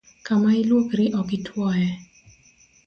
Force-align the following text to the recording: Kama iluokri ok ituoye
Kama 0.25 0.49
iluokri 0.61 1.05
ok 1.19 1.29
ituoye 1.37 1.89